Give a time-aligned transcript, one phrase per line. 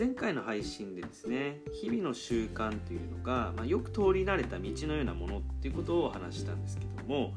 [0.00, 7.34] 前回の配信でですね日々の習慣というのが、まあ、よく通り慣れた道のようなものっていうことを話したんですけども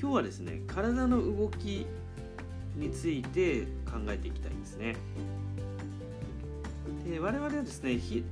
[0.00, 1.84] 今日はですね体の動き
[2.74, 4.96] について考えていきたいんですね。
[7.06, 8.24] で我々はですね日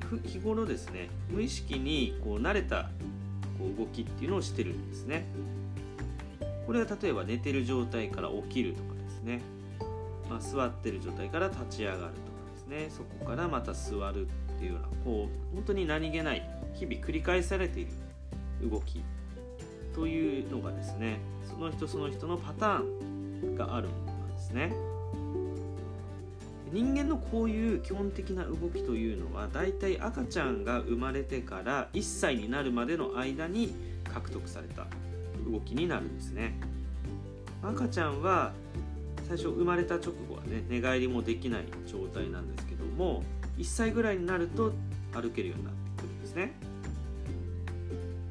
[0.42, 2.88] 頃ですね無意識にこう慣れた
[3.59, 5.27] こう動きっていうのをしてるんですね。
[6.66, 9.42] これは例えば寝てる状態から起きるとかですね、
[10.30, 12.27] まあ、座ってる状態から立ち上がると
[12.68, 19.02] ねそこからまた座るっていうようなこう本当に何気ない日々繰り返されている動き
[19.95, 21.18] というのがですね
[21.48, 24.73] その人その人のパターンがあるものなんですね。
[26.70, 34.87] 人間のこういう基本的な動きというのはだいたい赤ちゃんが生まれてから1歳になるまでの間に獲得された
[35.50, 36.59] 動きになるんですね。
[37.62, 38.52] 赤ちゃんは
[39.26, 43.23] 最初生まれた直後ね寝返りもできない状態なんですけども
[43.59, 44.73] 1歳ぐらいになると
[45.13, 46.55] 歩けるようになってくるんですね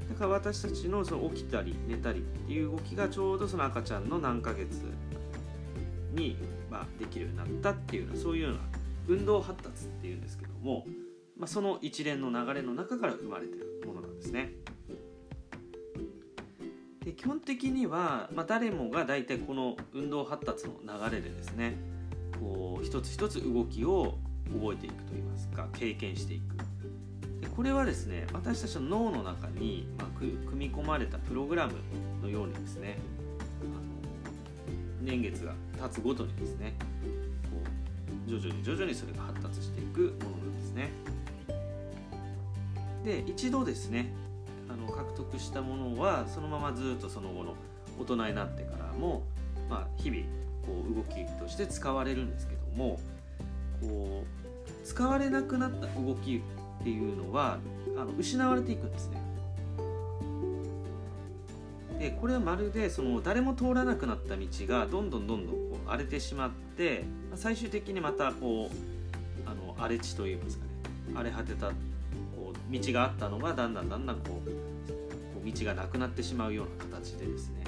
[0.09, 4.81] だから私たちのその起きたり寝たりっていう動きがちょうどその赤ちゃんの何ヶ月
[6.13, 6.37] に、
[6.71, 8.59] まあ、できるようになったっていうようなそういうような
[9.07, 10.85] 運動発達っていうんですけども、
[11.37, 14.53] まあ、その一連の流れの中から生まれてるものなんですね。
[17.05, 21.77] で基本的には、まあ、誰もが大体この運動発達の流れでですね
[22.39, 24.17] こう一つ一つ動きを
[24.53, 26.55] 覚えていくといいますか経験していく。
[27.41, 31.73] でこれはですね私たちの脳の中に、まあ、組み込まれたプログラム
[32.21, 32.97] のようにですね
[35.01, 37.61] 年月が経つごとにですねこ
[38.27, 40.89] う徐々に徐々にそれが発達していくものなんですね。
[43.05, 44.11] で一度ですね
[44.69, 47.55] あの獲得したものはそのままずっとその後の
[47.97, 49.23] 大人になってからも、
[49.69, 50.23] まあ、日々
[50.67, 52.99] こう動きとして使われるんですけども
[53.81, 56.41] こう使われなくなった動き
[56.81, 57.57] っていうのは
[57.97, 59.21] あの失われていくんですね。
[61.99, 67.05] でこれはまるでその誰も通らなくなった道がどんどんどんどんこう荒れてしまって
[67.35, 70.71] 最終的にまたこうあの荒れ地といいますかね
[71.15, 71.73] 荒れ果てたこ
[72.53, 77.63] う道があったのがだんだんだんだんこうこう道がなくなってしまうような形でですね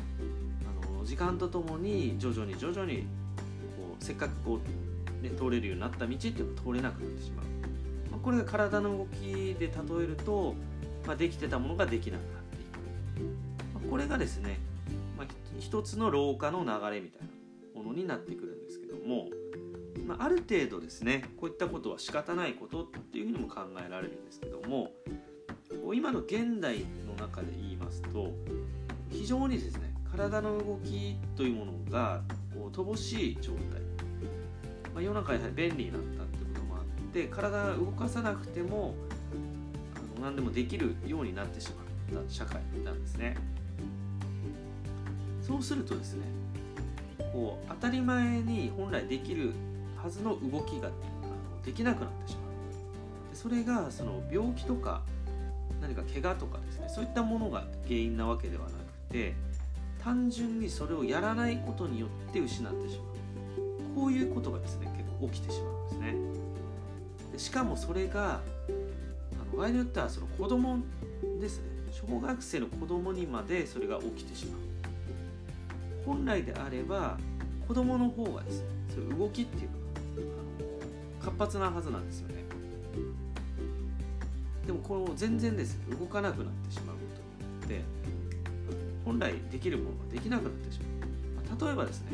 [1.10, 3.00] 時間とともに徐々に徐々に
[3.76, 4.60] こうせっかくこ
[5.24, 7.46] う、ね、通れるようになった道っていうのが通れなくなってしまう、
[8.12, 10.54] まあ、これが体の動きで例えると、
[11.08, 12.28] まあ、できてたものができなくな
[13.82, 14.60] るこれがですね、
[15.18, 15.28] まあ、
[15.60, 17.28] 一つの老化の流れみたい
[17.74, 19.30] なものになってくるんですけども、
[20.06, 24.92] まあ、ある程度ですねこういったことは仕方ないことっていうふうにも考えられるんですけども
[25.96, 28.32] 今の現代の中で言いますと
[29.10, 29.89] 非常にですね
[30.20, 32.22] 体の動きというものが
[32.54, 33.80] こう乏しい状態、
[34.94, 38.96] まあ、世の中やはり便利になったってこともあって体が動かさなくても
[39.96, 41.72] あの何でもできるようになってし
[42.12, 43.38] まった社会なんですね。
[45.42, 46.26] そうするとですね
[47.32, 49.54] こう当たり前に本来できる
[49.96, 50.90] はずの動きが
[51.66, 55.02] できなくなってしまうでそれがその病気とか
[55.82, 58.76] 何か怪我とかですねそういったものが原因なわけではなく
[59.12, 59.34] て
[60.04, 63.10] 単純にそれをやらないことによって失ってしまう。
[63.96, 66.16] こういうことがですね結構起きてしまうんですね。
[67.34, 68.40] でしかもそれがあ
[69.52, 70.80] の場合によってはその子供
[71.42, 71.64] ですね。
[71.92, 74.62] 小学生の子供にまでそれが起きてしまう。
[76.06, 77.18] 本来であれば
[77.68, 79.78] 子供の方がですねそういう動きっていうの
[81.22, 82.36] 活発なはずなんですよね。
[84.66, 87.02] でもこの全然ですね動かなくなってしまうこ
[87.68, 88.00] とによって
[89.10, 91.66] 本来できるものができなくなってしまう。
[91.66, 92.12] 例えばですね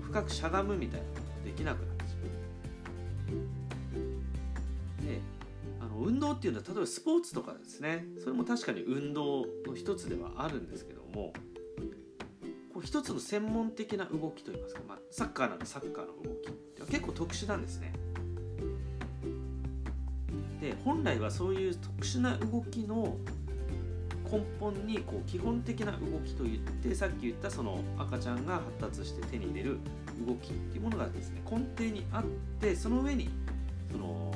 [0.00, 2.22] 深くしゃがむみたいなことができなくなってしま
[5.02, 5.04] う。
[5.04, 5.20] で
[5.80, 8.06] あの運動っていうのは例えばスポーツとかですね。
[8.20, 11.32] それも確かに運動の一つではあるんですけども
[12.80, 17.92] 一つの専門的な動きといいますか、まあ、サッカーならサッカーの動きって結構特殊なんですね。
[20.60, 23.16] で本来はそういう特殊な動きの
[24.32, 29.78] 根本にこう基本的な動きといってさっき言ったその赤ちゃんが発達して手に入れる
[30.26, 32.24] 動きっていうものがですね根底にあっ
[32.58, 33.28] てその上に
[33.90, 34.32] その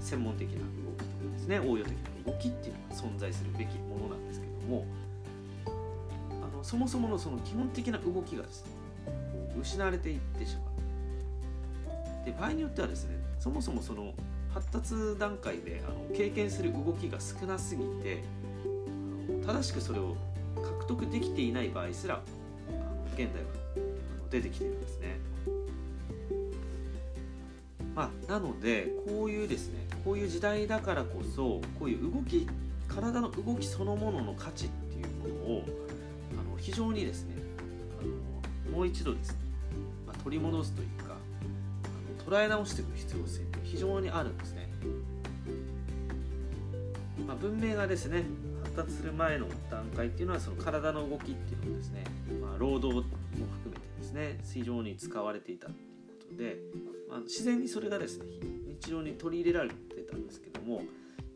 [0.00, 0.64] 専門的な動
[0.96, 4.86] きとかですね応用的な動きっていうのが存在するべきものなんですけども
[6.30, 8.70] あのそもそものその基本的な動きがですね
[9.60, 14.14] 失われていってしまうで場合によってはですねそもそもその
[14.54, 18.22] 発達段階であの経験する動きが少なすぎて
[19.48, 20.14] 正しくそれを
[20.56, 22.20] 獲得できていない場合すら
[23.14, 23.48] 現代は
[24.30, 25.18] 出てきてるんですね、
[27.96, 32.46] まあ、なのでこういうですねこういう時代だからこそこういう動き
[32.88, 35.64] 体の動きそのものの価値っていうものを
[36.38, 37.36] あの非常にですね
[38.02, 39.36] あのもう一度ですね、
[40.06, 44.68] まあ、取り戻すというかあの捉え直していく必要性って非常にあるんですね。
[47.26, 48.24] まあ、文明がですね
[48.78, 52.04] 達する前の段階っていうのはその体の動きっていうのをですね、
[52.40, 56.56] まあ、労働も含めてですね非常に使われていたっていうことで、
[57.10, 58.24] まあ、自然にそれがですね
[58.80, 59.74] 日常に取り入れられて
[60.08, 60.82] たんですけども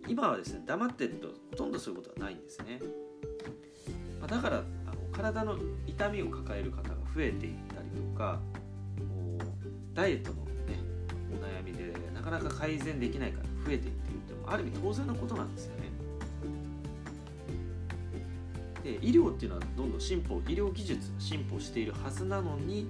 [0.08, 2.80] 今はですね黙ってるとほとんどそういうことはないんですね、
[4.20, 4.64] まあ、だからあの
[5.10, 8.40] 体の痛みを抱える方が増えていったりとか
[9.94, 10.78] ダイエットのね
[11.32, 15.91] お悩みでなかなか改善できないから増えていってるってもある意味当然のことなんですよね。
[18.82, 22.88] で医療っていうのはどんどん進歩医療技術が進歩しているはずなのに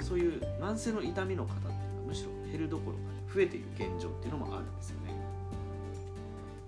[0.00, 3.02] そういう慢性の痛みの方っていうのはむしろ減るどころか
[3.34, 5.14] 増えている現状っていうのもあるんですよね。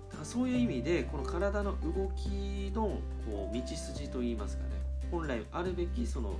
[0.09, 4.69] だからそういう意味でこの体の動きのこう道筋といいますかね
[5.11, 6.33] 本来あるべきその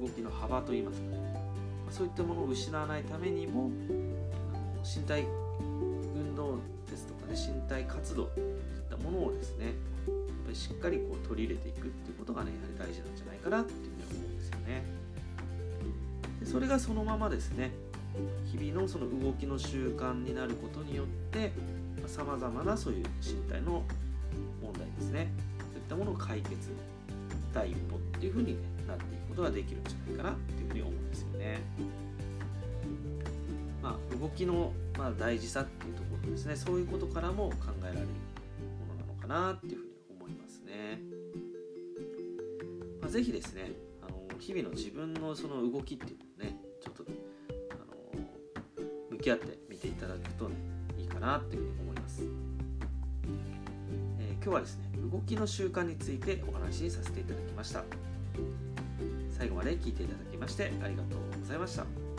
[0.00, 1.50] 動きの幅といいますかね
[1.90, 3.70] そういったものを失わないためにも
[4.84, 5.24] 身体
[6.14, 6.58] 運動
[6.90, 8.46] ですとかね身体活動といっ
[8.90, 9.74] たものをですね
[10.44, 14.84] ぱりしっかりこう取り入れていくっていうことがねやはり大事なんじゃないかなっていうふうに思うんですよね。
[16.40, 17.70] でそれがそのままですね
[18.46, 21.52] 日々のその動きの習慣になることによって
[22.06, 23.84] さまざ、まなそういう身体の
[24.62, 26.56] 問題ですねそういったものを解決
[27.52, 28.58] 第一歩っていうふうに、ね、
[28.88, 31.60] なっていくことができるんじゃないかなっていうふうに思うんですよね。
[33.82, 38.06] まあ、動きの、まあ、大事さっていうところですねそういうことからも考えられる
[38.86, 39.89] ものなのかなっていうふうに
[43.10, 43.72] ぜひですね
[44.02, 47.04] あの日々の自分のその動きっていうのをねちょっと
[47.72, 47.74] あ
[48.16, 48.22] の
[49.10, 50.54] 向き合ってみていただくとね
[50.96, 52.22] いいかなっていうふうに思います、
[54.20, 57.82] えー、今日はですね動きの習慣についてお話しさせていただきました。
[59.40, 62.09] 最後まで聞いていただきましてありがとうございました。